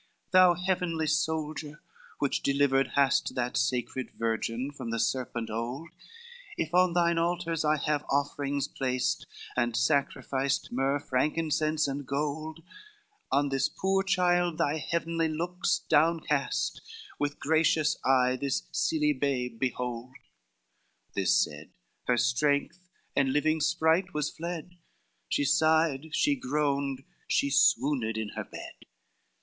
[0.01, 1.81] XXVIII "'Thou heavenly soldier
[2.17, 5.89] which delivered hast That sacred virgin from the serpent old,
[6.57, 12.63] If on thine altars I have offerings placed, And sacrificed myrrh, frankincense and gold,
[13.31, 16.81] On this poor child thy heavenly looks down cast,
[17.19, 20.15] With gracious eye this silly babe behold;'
[21.13, 21.69] This said,
[22.07, 24.77] her strength and living sprite was fled,
[25.29, 28.85] She sighed, she groaned, she swooned in her bed.